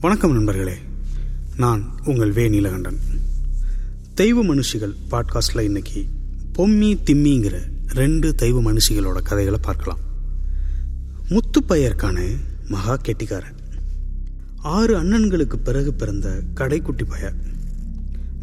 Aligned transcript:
வணக்கம் 0.00 0.32
நண்பர்களே. 0.32 0.74
நான் 1.56 2.00
உங்கள் 2.04 2.32
வே 2.32 2.48
நீலகண்டன். 2.48 2.96
தெய்வ 4.14 4.44
மனுஷிகள் 4.44 4.94
பாட்காஸ்டில் 5.10 5.60
இன்னைக்கு 5.60 6.04
பொம்மி 6.58 6.98
திம்மிங்கிற 7.04 7.58
ரெண்டு 7.88 8.34
தெய்வ 8.34 8.72
மனுஷிகளோட 8.72 9.22
கதைகளை 9.22 9.58
பார்க்கலாம். 9.62 9.98
முத்துப்பையர்கான 11.28 12.36
மகா 12.68 12.96
கெட்டிக்காரன். 12.96 13.54
ஆறு 14.56 15.02
அண்ணன்களுக்கு 15.02 15.56
பிறகு 15.56 15.94
பிறந்த 15.94 16.42
கடைக்குட்டி 16.54 17.02
பையன். 17.08 17.34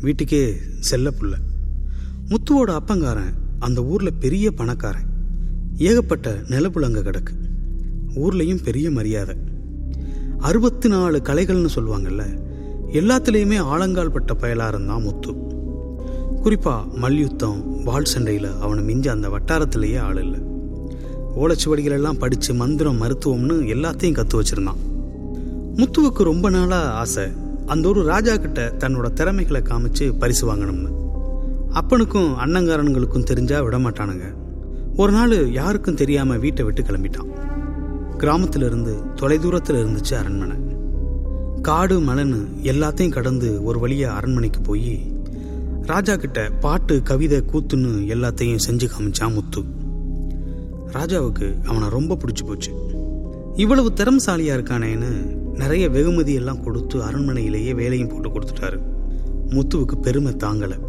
வீட்டுக்கே 0.02 0.58
செல்ல 0.80 1.12
புள்ள. 1.12 1.34
முத்துவோட 2.30 2.68
அப்பங்காரன் 2.68 3.34
அந்த 3.60 3.84
ஊரில் 3.84 4.14
பெரிய 4.14 4.52
பணக்காரன். 4.52 5.08
ஏகப்பட்ட 5.78 6.42
நிலப்புலங்க 6.48 7.02
கிடக்கு. 7.02 7.36
ஊர்லேயும் 8.16 8.64
பெரிய 8.64 8.92
மரியாதை. 8.92 9.47
அறுபத்தி 10.40 10.90
நாலு 10.90 11.22
கலைகள்னு 11.24 11.70
சொல்லுவாங்கல்ல 11.76 12.24
எல்லாத்துலேயுமே 12.92 13.58
ஆழங்கால் 13.60 14.12
பட்ட 14.12 14.34
பயலாக 14.34 14.76
இருந்தான் 14.76 15.02
முத்து. 15.02 15.36
குறிப்பாக 16.42 16.86
மல்யுத்தம் 16.96 17.84
வால் 17.84 18.06
சண்டையில் 18.06 18.60
அவனை 18.60 18.84
மிஞ்ச 18.84 19.08
அந்த 19.08 19.30
வட்டாரத்திலேயே 19.30 20.00
ஆள் 20.00 20.24
இல்லை. 20.24 20.40
ஓலைச்சுவடிகள் 21.36 21.92
எல்லாம் 21.92 22.18
படித்து 22.18 22.54
மந்திரம் 22.54 23.02
மருத்துவம்னு 23.02 23.58
எல்லாத்தையும் 23.76 24.14
கற்று 24.14 24.42
வச்சிருந்தான். 24.42 24.82
முத்துவுக்கு 25.76 26.24
ரொம்ப 26.24 26.50
நாளாக 26.50 26.92
ஆசை 26.92 27.24
அந்த 27.66 27.88
ஒரு 27.88 28.04
ராஜா 28.04 28.38
கிட்ட 28.38 28.74
தன்னோட 28.78 29.14
திறமைகளை 29.14 29.62
காமிச்சு 29.62 30.18
பரிசு 30.18 30.56
வாங்கணும்னு. 30.56 30.92
அப்பனுக்கும் 31.74 32.32
அண்ணங்காரனுங்களுக்கும் 32.46 33.24
தெரிஞ்சா 33.24 33.62
விட 33.62 33.78
மாட்டானுங்க 33.78 34.36
ஒரு 34.96 35.12
நாள் 35.12 35.52
யாருக்கும் 35.52 35.96
தெரியாமல் 35.96 36.40
வீட்டை 36.40 36.66
விட்டு 36.66 36.82
கிளம்பிட்டான். 36.82 37.47
கிராமத்திலிருந்து 38.18 38.94
தொலைதூரத்தில் 39.16 39.80
இருந்துச்சு 39.82 40.14
அரண்மனை. 40.14 40.56
காடு 41.62 42.00
மலன்னு 42.00 42.40
எல்லாத்தையும் 42.64 43.12
கடந்து 43.12 43.64
ஒரு 43.64 43.80
வழியாக 43.80 44.16
அரண்மனைக்கு 44.16 44.62
போய் 44.62 45.12
ராஜா 45.82 46.16
கிட்ட 46.16 46.50
பாட்டு 46.50 47.02
கவிதை 47.04 47.44
கூத்துன்னு 47.52 47.92
எல்லாத்தையும் 48.16 48.64
செஞ்சு 48.68 48.88
காமிச்சான் 48.94 49.34
முத்து. 49.34 49.62
ராஜாவுக்கு 50.92 51.64
அவனை 51.66 51.90
ரொம்ப 51.90 52.16
பிடிச்சி 52.16 52.46
போச்சு. 52.46 52.72
இவ்வளவு 53.56 53.92
திறம்சாலியாக 53.96 54.58
இருக்கானேன்னு 54.58 55.12
நிறைய 55.54 55.90
வெகுமதி 55.90 56.34
எல்லாம் 56.34 56.64
கொடுத்து 56.64 56.98
அரண்மனையிலேயே 57.00 57.76
வேலையும் 57.76 58.08
போட்டு 58.08 58.30
கொடுத்துட்டாரு. 58.30 58.80
முத்துவுக்கு 59.50 59.96
பெருமை 60.02 60.34
தாங்கலை. 60.34 60.80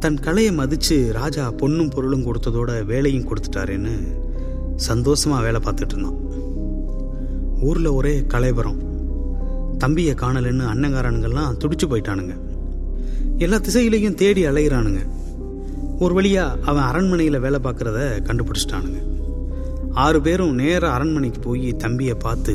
தன் 0.00 0.20
கலையை 0.20 0.56
மதிச்சு 0.56 1.10
ராஜா 1.12 1.52
பொண்ணும் 1.52 1.90
பொருளும் 1.90 2.26
கொடுத்ததோட 2.26 2.84
வேலையும் 2.84 3.28
கொடுத்துட்டாருன்னு 3.28 3.94
சந்தோஷமா 4.88 5.42
வேலை 5.42 5.60
பார்த்துட்டு 5.64 5.92
இருந்தான். 5.92 6.18
ஊரில் 7.64 7.86
ஒரே 7.86 8.14
கலைபரம் 8.20 8.80
தம்பியை 9.78 10.14
காணலன்னு 10.14 10.64
அண்ணங்காரனுங்கெல்லாம் 10.72 11.56
துடிச்சு 11.58 11.86
போயிட்டானுங்க. 11.86 12.34
எல்லா 13.38 13.56
திசையிலையும் 13.56 14.14
தேடி 14.14 14.42
அலையிறானுங்க. 14.46 15.00
ஒரு 15.98 16.14
வழியாக 16.14 16.58
அவன் 16.64 16.82
அரண்மனையில் 16.82 17.38
வேலை 17.40 17.60
பார்க்குறத 17.64 17.98
கண்டுபிடிச்சிட்டானுங்க. 18.28 19.00
ஆறு 20.04 20.20
பேரும் 20.20 20.54
நேராக 20.54 20.94
அரண்மனைக்கு 20.94 21.40
போய் 21.40 21.76
தம்பியை 21.76 22.14
பார்த்து 22.14 22.54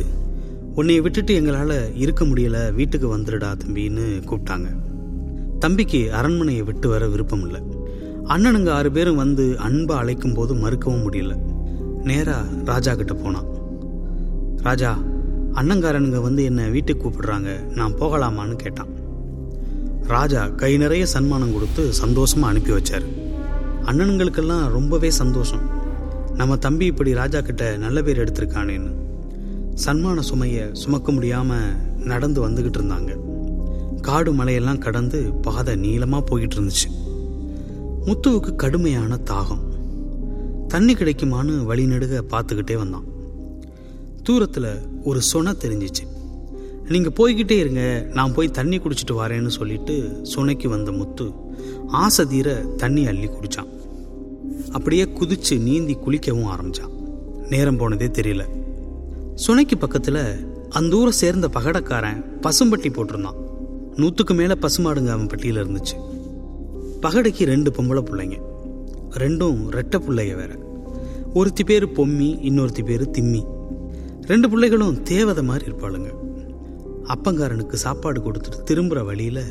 உன்னையை 0.75 1.01
விட்டுட்டு 1.03 1.33
எங்களால் 1.33 1.95
இருக்க 1.95 2.25
முடியல 2.25 2.73
வீட்டுக்கு 2.73 3.07
வந்துடுடா 3.17 3.49
தம்பின்னு 3.61 4.05
கூப்பிட்டாங்க. 4.29 4.69
தம்பிக்கு 5.59 6.01
அரண்மனையை 6.13 6.63
விட்டு 6.63 6.89
வர 6.89 7.07
விருப்பம் 7.07 7.45
இல்லை. 7.45 7.61
அண்ணனுங்க 8.25 8.69
ஆறு 8.69 8.91
பேரும் 8.91 9.21
வந்து 9.23 9.45
அன்பை 9.57 9.95
அழைக்கும் 9.97 10.33
போது 10.33 10.53
மறுக்கவும் 10.55 11.05
முடியல. 11.05 11.33
நேராக 12.03 12.47
ராஜா 12.65 12.93
கிட்ட 12.95 13.13
போனான். 13.13 13.49
ராஜா 14.61 14.97
அண்ணங்காரனுங்க 15.53 16.21
வந்து 16.21 16.43
என்னை 16.43 16.69
வீட்டுக்கு 16.69 17.09
கூப்பிடுறாங்க. 17.09 17.73
நான் 17.75 17.93
போகலாமான்னு 17.93 18.55
கேட்டான். 18.55 18.87
ராஜா 20.03 20.47
கை 20.47 20.77
நிறைய 20.77 21.05
சன்மானம் 21.05 21.53
கொடுத்து 21.53 21.91
சந்தோஷமா 22.05 22.41
அனுப்பி 22.41 22.71
வச்சார். 22.71 23.03
அண்ணனுங்களுக்கெல்லாம் 23.83 24.67
ரொம்பவே 24.67 25.09
சந்தோஷம். 25.09 25.59
நம்ம 26.35 26.55
தம்பி 26.55 26.85
இப்படி 26.85 27.13
ராஜா 27.13 27.41
கிட்ட 27.41 27.77
நல்ல 27.77 28.01
பேர் 28.01 28.23
எடுத்திருக்கானேன்னு. 28.23 28.91
சன்மான 29.85 30.19
சுமையை 30.19 30.69
சுமக்க 30.71 31.11
முடியாம 31.11 31.53
நடந்து 32.03 32.49
வந்துகிட்டு 32.49 32.77
இருந்தாங்க. 32.77 33.17
காடு 34.01 34.33
மலையெல்லாம் 34.33 34.77
கடந்து 34.77 35.33
பாதை 35.41 35.75
நீளமா 35.75 36.21
போயிட்டு 36.21 36.55
இருந்துச்சு. 36.55 36.89
முத்துவுக்கு 38.05 38.55
கடுமையான 38.55 39.19
தாகம். 39.25 39.67
தண்ணி 40.67 40.93
கிடைக்குமான்னு 40.93 41.63
வழி 41.63 41.85
நெடுக 41.85 42.21
பார்த்துக்கிட்டே 42.29 42.77
வந்தான். 42.77 43.08
தூரத்தில் 44.23 44.79
ஒரு 45.03 45.21
சொனை 45.21 45.51
தெரிஞ்சிச்சு. 45.51 46.05
நீங்கள் 46.89 47.15
போய்கிட்டே 47.15 47.51
இருங்க 47.51 48.05
நான் 48.13 48.33
போய் 48.33 48.51
தண்ணி 48.51 48.77
குடிச்சிட்டு 48.77 49.11
வரேன்னு 49.11 49.47
சொல்லிட்டு 49.47 50.21
சுனைக்கு 50.35 50.67
வந்த 50.67 50.91
முத்து 50.91 51.31
ஆசை 51.87 52.25
தீர 52.25 52.55
தண்ணி 52.61 53.07
அள்ளி 53.07 53.27
குடித்தான் 53.27 53.77
அப்படியே 54.71 55.03
குதிச்சு 55.03 55.59
நீந்தி 55.59 55.97
குளிக்கவும் 56.07 56.49
ஆரம்பிச்சான். 56.55 56.93
நேரம் 57.49 57.77
போனதே 57.77 58.05
தெரியல. 58.05 58.43
சுனைக்கு 59.47 59.75
பக்கத்தில் 59.79 60.21
அந்த 60.69 60.95
ஊரை 60.95 61.11
சேர்ந்த 61.11 61.49
பகடக்காரன் 61.53 62.23
பசும்பட்டி 62.41 62.89
போட்டிருந்தான். 62.89 63.35
நூற்றுக்கு 63.95 64.33
மேலே 64.33 64.53
பசுமாடுங்க 64.53 65.07
அவன் 65.07 65.27
பட்டியில் 65.27 65.63
இருந்துச்சு. 65.63 65.95
பகடைக்கு 67.01 67.43
ரெண்டு 67.43 67.71
பொம்பளை 67.71 68.03
பிள்ளைங்க. 68.09 68.37
ரெண்டும் 69.17 69.59
ரெட்டை 69.69 69.99
பிள்ளைங்க 69.99 70.35
வேற. 70.35 70.51
ஒருத்தி 71.33 71.63
பேர் 71.63 71.87
பொம்மி 71.87 72.29
இன்னொருத்தி 72.49 72.85
பேர் 72.85 73.09
திம்மி. 73.09 73.43
ரெண்டு 74.29 74.47
பிள்ளைகளும் 74.51 74.97
தேவதை 75.09 75.43
மாதிரி 75.49 75.65
இருப்பாளுங்க. 75.69 76.09
அப்பங்காரனுக்கு 77.13 77.75
சாப்பாடு 77.83 78.19
கொடுத்துட்டு 78.25 78.59
திரும்புகிற 78.69 78.99
வழியில் 79.07 79.45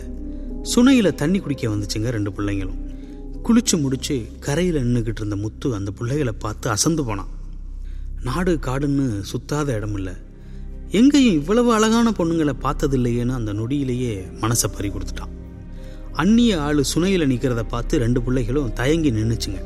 சுனையில் 0.73 1.17
தண்ணி 1.21 1.39
குடிக்க 1.39 1.65
வந்துச்சுங்க 1.73 2.11
ரெண்டு 2.17 2.31
பிள்ளைங்களும். 2.37 2.79
குளிச்சு 3.47 3.77
முடிச்சு 3.85 4.17
கரையில் 4.45 4.79
நின்றுக்கிட்டு 4.85 5.23
இருந்த 5.23 5.37
முத்து 5.45 5.69
அந்த 5.79 5.91
பிள்ளைகளை 5.99 6.35
பார்த்து 6.45 6.67
அசந்து 6.75 7.05
போனான். 7.09 7.33
நாடு 8.27 8.53
காடுன்னு 8.67 9.07
சுத்தாத 9.31 9.75
இடம் 9.79 9.97
இல்லை 9.99 10.15
எங்கேயும் 11.01 11.39
இவ்வளவு 11.41 11.71
அழகான 11.77 12.13
பொண்ணுங்களை 12.19 12.55
பார்த்ததில்லையேன்னு 12.67 13.35
அந்த 13.39 13.53
நொடியிலேயே 13.61 14.15
மனசை 14.43 14.71
பறி 14.77 14.91
கொடுத்துட்டான். 14.91 15.35
அந்நிய 16.23 16.61
ஆளு 16.67 16.85
சுனையில் 16.93 17.31
நிற்கிறத 17.33 17.65
பார்த்து 17.75 18.03
ரெண்டு 18.05 18.23
பிள்ளைகளும் 18.27 18.73
தயங்கி 18.81 19.13
நின்றுச்சுங்க 19.19 19.61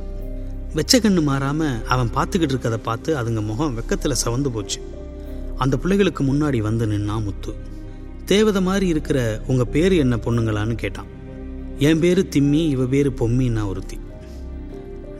வெச்ச 0.78 0.98
கண்ணு 1.04 1.22
மாறாமல் 1.28 1.78
அவன் 1.94 2.10
பார்த்துக்கிட்டு 2.16 2.54
இருக்கிறத 2.54 2.80
பார்த்து 2.88 3.10
அதுங்க 3.20 3.40
முகம் 3.50 3.76
வெக்கத்தில் 3.78 4.20
சவந்து 4.24 4.50
போச்சு. 4.56 4.80
அந்த 5.56 5.76
பிள்ளைகளுக்கு 5.76 6.24
முன்னாடி 6.24 6.58
வந்து 6.58 6.86
நின்னா 6.86 7.22
முத்து. 7.22 7.54
தேவதை 8.24 8.62
மாதிரி 8.62 8.86
இருக்கிற 8.86 9.42
உங்கள் 9.46 9.66
பேர் 9.66 9.92
என்ன 9.92 10.16
பொண்ணுங்களான்னு 10.16 10.74
கேட்டான். 10.74 11.06
என் 11.78 12.00
பேர் 12.00 12.26
திம்மி 12.26 12.68
இவ 12.68 12.84
பேர் 12.84 13.10
பொம்மின்னா 13.10 13.66
ஒருத்தி. 13.66 14.00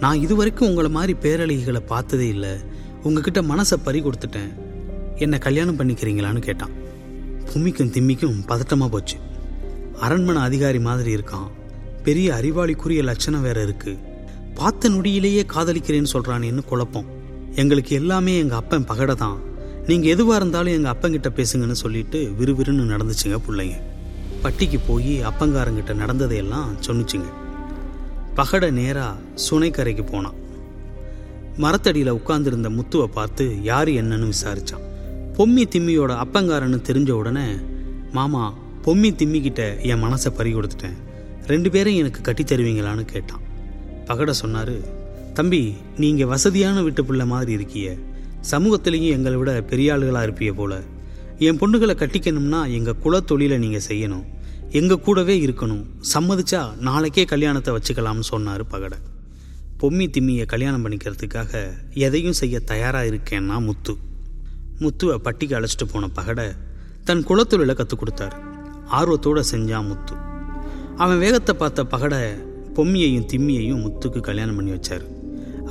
நான் 0.00 0.21
இதுவரைக்கும் 0.21 0.69
உங்களை 0.69 0.91
மாதிரி 0.91 1.16
பேரழகிகளை 1.22 1.81
பார்த்ததே 1.81 2.28
இல்லை. 2.28 2.50
உங்ககிட்ட 3.03 3.42
மனசை 3.42 3.76
பறி 3.82 4.03
கொடுத்துட்டேன். 4.03 4.54
என்னை 5.16 5.38
கல்யாணம் 5.38 5.78
பண்ணிக்கிறீங்களான்னு 5.78 6.38
கேட்டான். 6.38 6.71
பொம்மிக்கும் 7.54 7.91
திம்மிக்கும் 7.91 8.42
பதட்டமாக 8.48 8.88
போச்சு. 8.88 9.16
அரண்மனை 10.00 10.42
அதிகாரி 10.42 10.78
மாதிரி 10.78 11.15
இருக்கான். 11.15 11.50
பெரிய 12.03 12.32
அறிவாளிக்குரிய 12.32 13.03
லட்சணம் 13.03 13.42
வேற 13.42 13.62
இருக்கு. 13.62 13.98
பார்த்த 14.54 14.88
நொடியிலேயே 14.88 15.47
காதலிக்கிறேன்னு 15.54 16.06
சொல்கிறான்னு 16.12 16.65
குழப்பம். 16.65 17.06
எங்களுக்கு 17.54 17.94
எல்லாமே 17.94 18.38
எங்கள் 18.38 18.59
அப்பன் 18.59 18.84
பகடை 18.84 19.15
தான் 19.15 19.50
நீங்க 19.87 20.06
எதுவா 20.09 20.34
இருந்தாலும் 20.34 20.72
எங்க 20.72 20.91
அப்பங்கிட்ட 20.93 21.31
பேசுங்கன்னு 21.37 21.81
சொல்லிட்டு 21.82 22.32
விறுவிறுன்னு 22.41 22.93
நடந்துச்சுங்க 22.93 23.38
பிள்ளைங்க. 23.48 23.76
பட்டிக்கு 24.43 24.78
போய் 24.78 25.22
அப்பங்காரங்கிட்ட 25.22 25.94
நடந்ததையெல்லாம் 25.94 26.76
சொன்னிச்சுங்க. 26.87 27.28
பகடை 28.34 28.71
நேரா 28.71 29.16
சுனைக்கரைக்கு 29.51 30.06
போனான். 30.06 30.34
மரத்தடியில் 31.56 32.12
உட்கார்ந்துருந்த 32.12 32.68
முத்துவை 32.78 33.06
பார்த்து 33.06 33.62
யார் 33.62 33.89
என்னன்னு 33.89 34.33
விசாரிச்சான். 34.33 34.84
பொம்மி 35.36 35.65
திம்மியோட 35.74 36.12
அப்பங்காரன்னு 36.24 36.80
தெரிஞ்ச 36.89 37.10
உடனே 37.10 37.47
மாமா 38.12 38.54
பொம்மி 38.84 39.10
திம்மிக்கிட்ட 39.10 39.80
என் 39.80 40.03
மனசை 40.03 40.30
பறி 40.36 40.54
கொடுத்துட்டேன். 40.54 40.97
ரெண்டு 41.47 41.71
பேரும் 41.71 41.95
எனக்கு 41.95 42.21
கட்டி 42.21 42.42
தருவீங்களான்னு 42.42 43.04
கேட்டான். 43.04 43.41
பகட 44.06 44.33
சொன்னாரு 44.45 44.80
தம்பி 45.34 45.74
நீங்க 45.97 46.27
வசதியான 46.27 46.83
வீட்டு 46.83 47.04
பிள்ளை 47.04 47.27
மாதிரி 47.27 47.53
இருக்கிய. 47.53 47.97
சமூகத்திலையும் 48.50 49.15
எங்களை 49.16 49.39
விட 49.39 49.62
பெரிய 49.62 49.97
ஆளுகளாக 49.97 50.22
இருப்பிய 50.22 50.53
போல. 50.53 50.80
என் 51.39 51.59
பொண்ணுகளை 51.59 51.94
கட்டிக்கணும்னா 51.94 52.72
எங்கள் 52.72 53.00
குலத்தொழிலை 53.04 53.59
நீங்கள் 53.59 53.86
செய்யணும். 53.89 54.24
எங்கள் 54.71 55.00
கூடவே 55.00 55.47
இருக்கணும். 55.47 55.84
சம்மதிச்சா 56.15 56.77
நாளைக்கே 56.78 57.24
கல்யாணத்தை 57.24 57.74
வச்சுக்கலாம்னு 57.74 58.21
சொன்னார் 58.21 58.65
பகட. 58.65 58.92
பொம்மி 59.80 60.06
திம்மியை 60.18 60.47
கல்யாணம் 60.47 60.84
பண்ணிக்கிறதுக்காக 60.84 61.71
எதையும் 61.94 62.33
செய்ய 62.33 62.60
தயாராக 62.60 63.06
இருக்கேன்னா 63.06 63.60
முத்து. 63.60 63.97
முத்துவை 64.80 65.15
பட்டிக்கு 65.15 65.54
அழைச்சிட்டு 65.59 65.86
போன 65.92 66.09
பகட 66.16 66.56
தன் 67.04 67.24
குலத்தொழிலை 67.27 67.74
கற்றுக் 67.74 68.03
கொடுத்தாரு. 68.03 68.36
ஆர்வத்தோட 68.91 69.42
செஞ்சான் 69.53 69.86
முத்து. 69.86 70.15
அவன் 70.97 71.18
வேகத்தை 71.18 71.54
பார்த்த 71.54 71.84
பகட 71.84 72.15
பொம்மியையும் 72.74 73.27
திம்மியையும் 73.33 73.83
முத்துக்கு 73.84 74.21
கல்யாணம் 74.21 74.54
பண்ணி 74.54 74.71
வச்சார். 74.71 75.04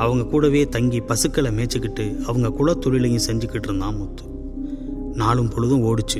அவங்க 0.01 0.25
கூடவே 0.25 0.67
தங்கி 0.67 0.99
பசுக்களை 0.99 1.51
மேய்ச்சிக்கிட்டு 1.51 2.21
அவங்க 2.21 2.47
குலத்தொழிலையும் 2.47 3.19
செஞ்சுக்கிட்டு 3.27 3.63
இருந்தான் 3.63 3.95
முத்து. 3.95 4.23
நாளும் 5.13 5.47
பொழுதும் 5.47 5.83
ஓடிச்சு. 5.83 6.19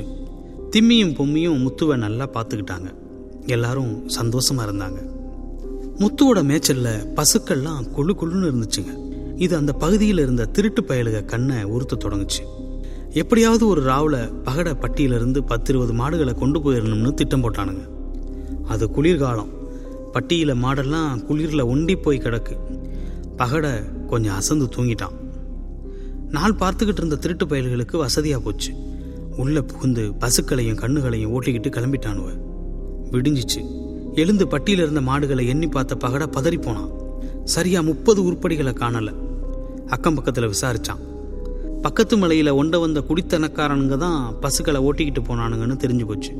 திம்மியும் 0.70 1.14
பொம்மியும் 1.14 1.66
முத்துவை 1.66 1.96
நல்லா 1.96 2.28
பார்த்துக்கிட்டாங்க. 2.28 2.94
எல்லாரும் 3.46 4.08
சந்தோஷமா 4.20 4.62
இருந்தாங்க. 4.66 4.98
முத்துவோட 5.98 6.42
மேய்ச்சலில் 6.42 7.06
பசுக்கள்லாம் 7.14 7.86
கொழு 7.96 8.12
குழுன்னு 8.14 8.52
இருந்துச்சுங்க. 8.52 9.12
இது 9.36 9.56
அந்த 9.56 9.72
பகுதியில் 9.72 10.18
இருந்த 10.18 10.44
திருட்டு 10.44 10.82
பயலுக 10.82 11.24
கண்ணை 11.24 11.64
உறுத்த 11.64 11.96
தொடங்குச்சு. 11.96 12.42
எப்படியாவது 13.10 13.66
ஒரு 13.66 13.82
ராவில் 13.82 14.32
பகட 14.44 14.74
பட்டியிலிருந்து 14.80 15.44
பத்து 15.44 15.72
இருபது 15.72 15.92
மாடுகளை 15.92 16.34
கொண்டு 16.34 16.58
போயிடணும்னு 16.60 17.14
திட்டம் 17.14 17.42
போட்டானுங்க. 17.42 17.88
அது 18.68 18.90
குளிர்காலம். 18.90 19.60
பட்டியில் 20.12 20.54
மாடெல்லாம் 20.54 21.24
குளிரில் 21.24 21.64
ஒண்டி 21.64 21.96
போய் 21.96 22.18
கிடக்கு. 22.18 22.56
பகட 23.42 23.66
கொஞ்சம் 24.06 24.34
அசந்து 24.34 24.64
தூங்கிட்டான். 24.64 25.14
நாள் 26.30 26.54
பார்த்துக்கிட்டு 26.54 26.96
இருந்த 26.96 27.16
திருட்டு 27.16 27.46
பயல்களுக்கு 27.46 27.96
வசதியாக 27.96 28.42
போச்சு. 28.42 28.72
உள்ள 29.36 29.62
புகுந்து 29.62 30.12
பசுக்களையும் 30.20 30.80
கண்ணுகளையும் 30.80 31.32
ஓட்டிக்கிட்டு 31.32 31.70
கிளம்பிட்டானுவ 31.70 32.28
விடிஞ்சிச்சு. 33.10 33.60
எழுந்து 34.14 34.44
பட்டியில 34.46 34.84
இருந்த 34.84 35.00
மாடுகளை 35.00 35.46
எண்ணி 35.46 35.66
பார்த்த 35.66 35.94
பகட 35.94 36.26
பதறி 36.26 36.62
போனான் 36.62 36.90
சரியா 37.44 37.80
முப்பது 37.80 38.20
உருப்படிகளை 38.24 38.72
காணல. 38.72 39.14
அக்கம் 39.86 40.16
பக்கத்துல 40.18 40.52
விசாரிச்சான். 40.52 41.02
பக்கத்து 41.82 42.16
மலையில 42.16 42.54
ஒண்ட 42.54 42.78
வந்த 42.78 43.00
குடித்தனக்காரனுங்க 43.00 43.96
தான் 43.96 44.34
பசுக்களை 44.40 44.80
ஓட்டிக்கிட்டு 44.80 45.22
போனானுங்கன்னு 45.28 45.82
தெரிஞ்சு 45.84 46.06
போச்சு. 46.06 46.32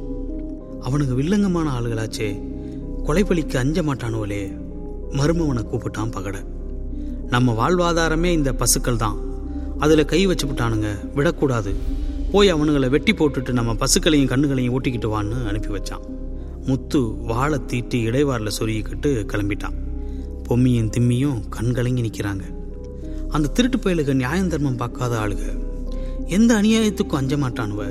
அவனுங்க 0.80 1.14
வில்லங்கமான 1.20 1.70
ஆளுகளாச்சே. 1.78 2.28
கொலைப்பலிக்கு 3.06 3.56
அஞ்ச 3.56 3.82
மாட்டானுவலே 3.82 4.42
மருமவனை 5.10 5.62
கூப்பிட்டான் 5.64 6.14
பகட. 6.16 6.36
நம்ம 7.32 7.52
வாழ்வாதாரமே 7.60 8.30
இந்த 8.38 8.52
பசுக்கள் 8.52 8.96
தான் 8.96 9.18
அதில் 9.78 10.04
கை 10.04 10.26
வச்சுவிட்டானுங்க 10.26 10.88
விடக்கூடாது. 11.14 11.74
போய் 12.32 12.54
அவனுங்களை 12.54 12.88
வெட்டி 12.90 13.12
போட்டுட்டு 13.12 13.52
நம்ம 13.52 13.72
பசுக்களையும் 13.72 14.28
கண்ணுகளையும் 14.32 14.74
ஓட்டிக்கிட்டு 14.74 15.08
வான்னு 15.14 15.46
அனுப்பி 15.46 15.68
வச்சான். 15.68 16.04
முத்து 16.66 17.00
வாழை 17.26 17.58
தீட்டி 17.66 18.06
இடைவாரில் 18.06 18.54
சொருகிக்கிட்டு 18.58 19.10
கிளம்பிட்டான். 19.32 19.76
பொம்மியும் 20.48 20.90
திம்மியும் 20.96 21.40
கண்கலங்கி 21.48 22.02
நிற்கிறாங்க 22.02 22.44
அந்த 23.28 23.48
திருட்டு 23.48 23.78
பயலுக 23.78 24.12
நியாயம் 24.12 24.48
தர்மம் 24.48 24.76
பார்க்காத 24.76 25.16
ஆளுக. 25.18 25.44
எந்த 26.26 26.54
அநியாயத்துக்கும் 26.54 27.20
அஞ்ச 27.22 27.36
மாட்டானுவ. 27.36 27.82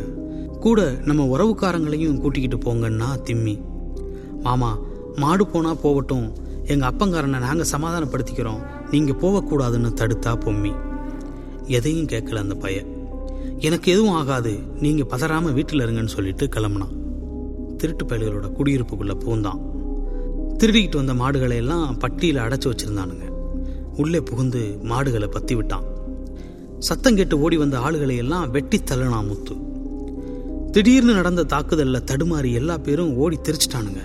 கூட 0.59 0.81
நம்ம 1.03 1.23
உறவுக்காரங்களையும் 1.33 2.17
கூட்டிக்கிட்டு 2.17 2.57
போங்கன்னா 2.57 3.09
திம்மி. 3.25 3.55
மாமா 4.41 4.77
மாடு 5.15 5.47
போனா 5.47 5.73
போகட்டும். 5.73 6.27
எங்கள் 6.71 6.89
அப்பங்காரனை 6.89 7.39
நாங்கள் 7.39 7.71
சமாதானப்படுத்திக்கிறோம். 7.71 8.61
நீங்கள் 8.91 9.19
போகக்கூடாதுன்னு 9.21 9.93
தடுத்தா 9.93 10.33
பொம்மி. 10.37 10.73
எதையும் 11.65 12.05
கேட்கல 12.05 12.35
அந்த 12.35 12.55
பையன். 12.55 12.89
எனக்கு 13.57 13.91
எதுவும் 13.91 14.13
ஆகாது. 14.13 14.59
நீங்கள் 14.79 15.09
பதறாமல் 15.09 15.53
வீட்டில் 15.53 15.79
இருங்கன்னு 15.79 16.07
சொல்லிட்டு 16.07 16.45
கிளம்புனான். 16.45 16.95
திருட்டு 17.77 18.05
பயல்களோட 18.05 18.47
குடியிருப்புக்குள்ளே 18.57 19.15
பூந்தான். 19.19 19.59
திருடிக்கிட்டு 20.57 20.95
வந்த 20.95 21.13
மாடுகளை 21.13 21.57
எல்லாம் 21.57 21.97
பட்டியில் 21.97 22.35
அடைச்சி 22.35 22.65
வச்சிருந்தானுங்க. 22.65 23.25
உள்ளே 23.97 24.21
புகுந்து 24.21 24.79
மாடுகளை 24.81 25.27
பத்தி 25.27 25.55
விட்டான். 25.55 25.83
சத்தம் 26.79 27.15
கேட்டு 27.15 27.39
ஓடி 27.39 27.57
வந்த 27.57 27.79
ஆளுகளை 27.79 28.17
எல்லாம் 28.17 28.51
வெட்டி 28.51 28.77
தள்ளினான் 28.77 29.27
முத்து. 29.27 29.55
திடீர்னு 30.71 31.13
நடந்த 31.13 31.43
தாக்குதலில் 31.43 32.03
தடுமாறி 32.11 32.53
எல்லா 32.53 32.77
பேரும் 32.77 33.15
ஓடி 33.15 33.37
தெரிச்சிட்டானுங்க. 33.43 34.01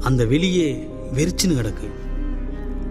அந்த 0.00 0.24
வெளியே 0.24 0.88
வெறிச்சுன்னு 1.14 1.56
கிடக்கு. 1.58 1.90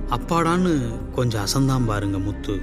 அப்பாடான்னு 0.09 0.93
கொஞ்சம் 1.11 1.45
அசந்தான் 1.45 1.85
பாருங்க 1.85 2.19
முத்து. 2.19 2.59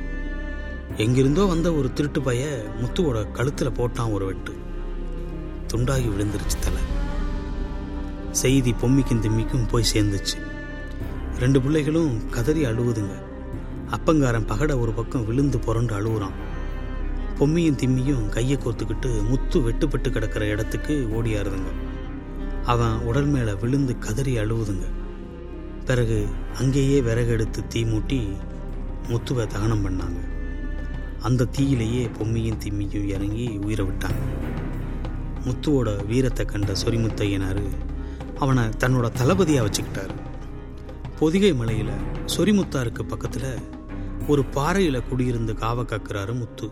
எங்கிருந்தோ 0.97 1.45
வந்த 1.45 1.73
ஒரு 1.73 1.93
திருட்டு 1.93 2.23
பைய 2.23 2.65
முத்துவோட 2.81 3.31
கழுத்தில் 3.31 3.71
போட்டான் 3.71 4.13
ஒரு 4.13 4.27
வெட்டு. 4.27 4.55
துண்டாகி 5.73 6.09
விழுந்துருச்சு 6.09 6.59
தலை. 6.61 6.83
செய்தி 8.31 8.75
பொம்மிக்கும் 8.83 9.21
திம்மிக்கும் 9.21 9.69
போய் 9.71 9.85
சேர்ந்துச்சு. 9.95 10.39
ரெண்டு 11.39 11.61
பிள்ளைகளும் 11.61 12.31
கதறி 12.31 12.65
அழுவுதுங்க. 12.65 13.15
அப்பங்காரன் 13.91 14.47
பகட 14.47 14.81
ஒரு 14.81 14.93
பக்கம் 14.93 15.27
விழுந்து 15.27 15.59
புரண்டு 15.59 16.01
அழுகுறான் 16.01 16.37
பொம்மியும் 17.39 17.77
திம்மியும் 17.77 18.29
கையை 18.29 18.59
கோர்த்துக்கிட்டு 18.59 19.29
முத்து 19.29 19.61
வெட்டுப்பட்டு 19.61 20.11
கிடக்கிற 20.11 20.47
இடத்துக்கு 20.47 21.09
ஓடியாருதுங்க. 21.13 21.71
அவன் 22.65 22.99
உடல் 22.99 23.25
மேலே 23.25 23.53
விழுந்து 23.53 23.99
கதறி 23.99 24.39
அழுவுதுங்க. 24.39 24.85
பிறகு 25.85 26.27
அங்கேயே 26.59 27.01
விறகெடுத்து 27.01 27.67
தீ 27.69 27.85
மூட்டி 27.85 28.21
முத்துவை 29.09 29.47
தகனம் 29.47 29.85
பண்ணாங்க. 29.87 30.21
அந்த 31.21 31.45
தீயிலேயே 31.45 32.11
பொம்மியும் 32.19 32.59
திம்மியும் 32.65 33.09
இறங்கி 33.09 33.59
உயிரை 33.63 33.87
விட்டாங்க. 33.87 34.23
முத்துவோட 35.45 36.07
வீரத்தை 36.07 36.47
கண்ட 36.47 36.73
சொரிமுத்தையனார் 36.85 37.63
அவனை 38.39 38.65
தன்னோட 38.65 39.11
தளபதியாக 39.13 39.69
வச்சுக்கிட்டாரு. 39.69 40.15
பொதிகை 41.19 41.55
மலையில் 41.55 41.93
சொரிமுத்தாருக்கு 42.37 43.03
பக்கத்தில் 43.03 43.59
ஒரு 44.29 44.45
பாறையில் 44.45 45.07
குடியிருந்து 45.11 45.53
காவ 45.55 45.83
காக்கிறாரு 45.83 46.35
முத்து. 46.39 46.71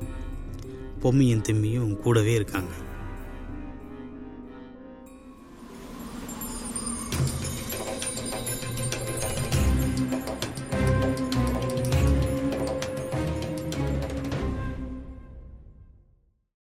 பொம்மியும் 1.02 1.44
திம்மியும் 1.48 1.96
கூடவே 1.96 2.34
இருக்காங்க. 2.34 2.70